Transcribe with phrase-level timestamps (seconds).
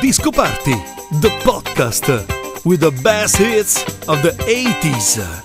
[0.00, 0.74] Disco Party,
[1.20, 2.06] the podcast
[2.64, 5.42] with the best hits of the 80s.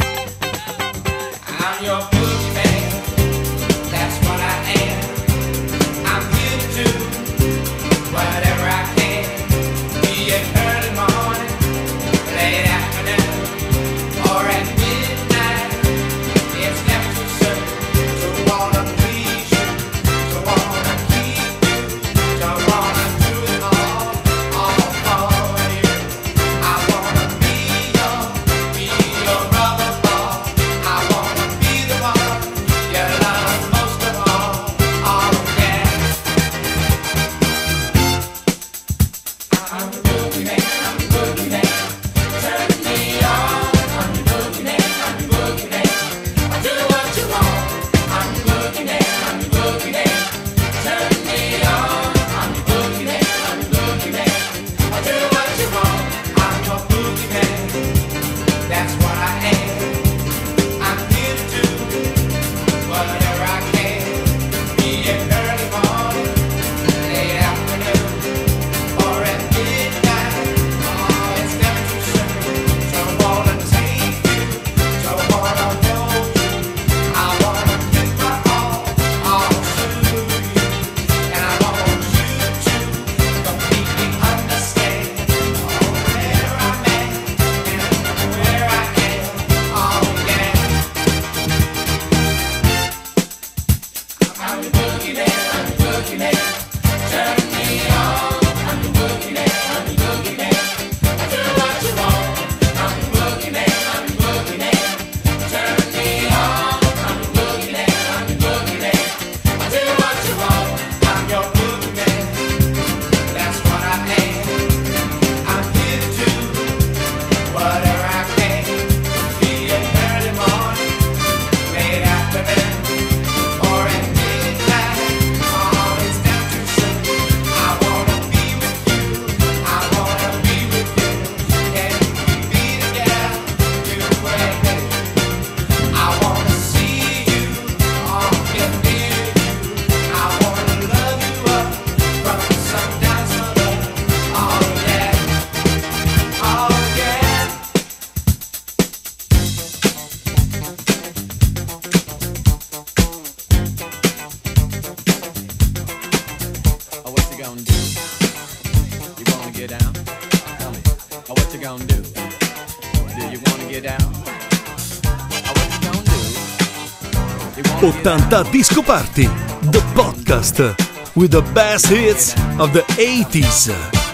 [167.63, 169.25] 80 Disco Party,
[169.71, 170.75] the podcast
[171.15, 174.06] with the best hits of the 80s.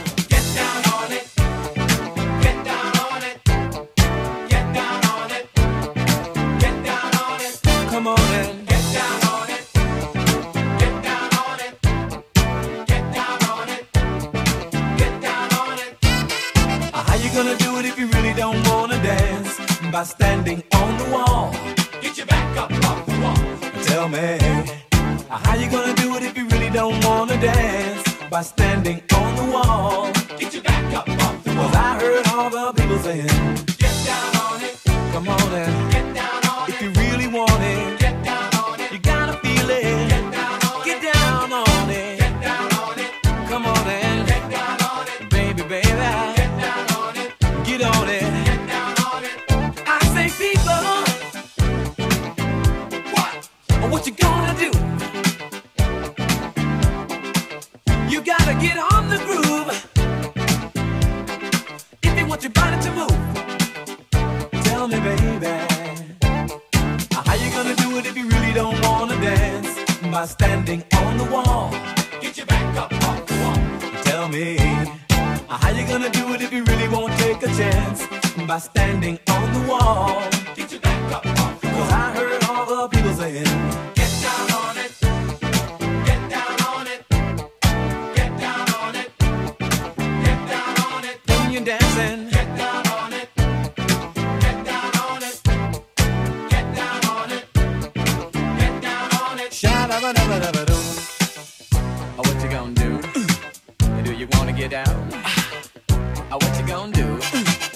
[106.38, 107.73] what you gonna do?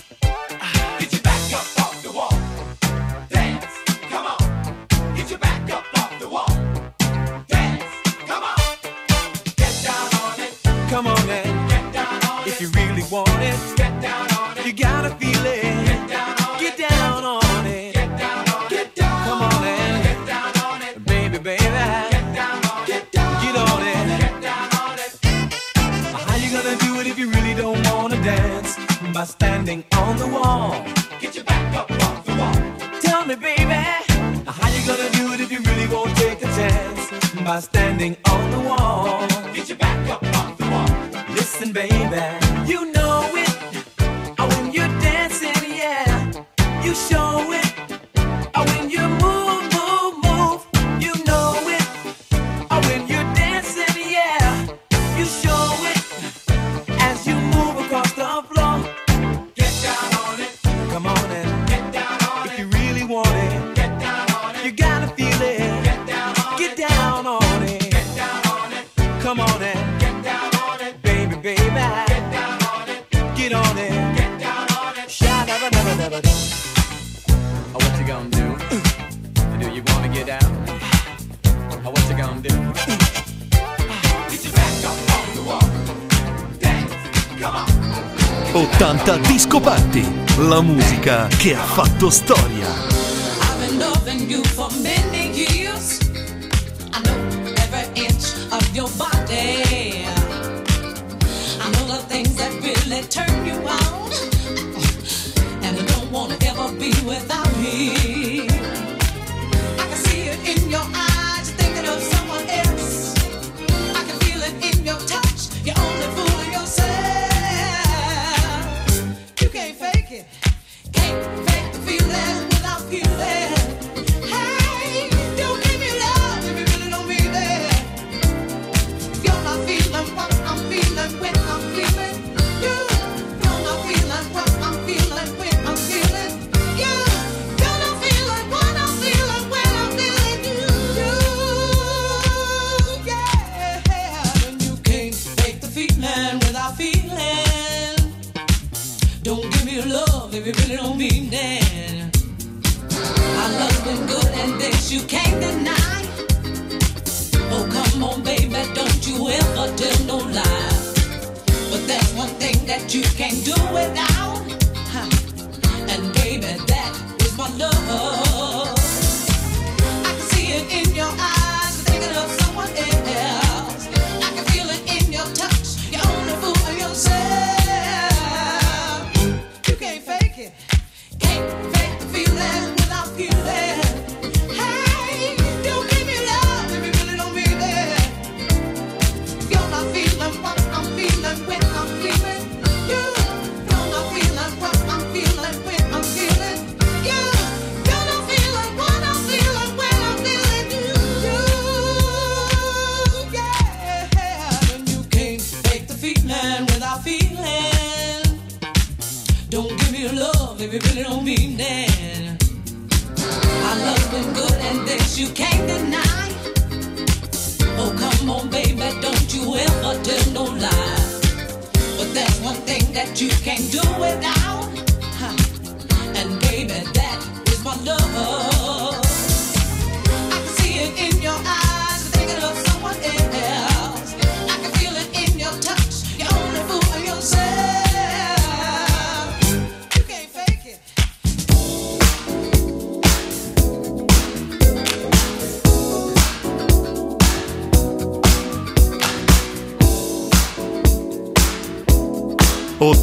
[55.18, 55.57] que o
[88.88, 90.02] 80 Disco Party,
[90.48, 92.70] la musica che ha fatto storia.
[93.42, 96.00] I've been you for many years.
[96.94, 99.67] I know every inch of your body.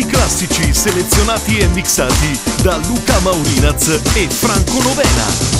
[0.00, 5.59] Grandi classici selezionati e mixati da Luca Maurinaz e Franco Novena.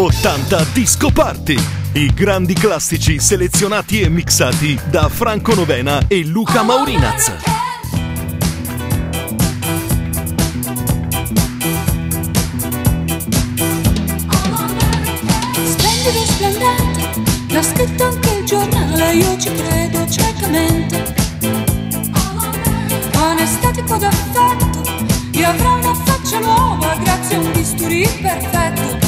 [0.00, 1.58] 80 Disco Party.
[1.94, 7.32] I grandi classici selezionati e mixati da Franco Novena e Luca Maurinaz.
[15.64, 21.14] Splendido e splendente, l'ha scritto anche il giornale, io ci credo ciecamente.
[23.16, 24.82] Onestà estetico d'affetto,
[25.32, 29.07] io avrò una faccia nuova grazie a un bisturi perfetto.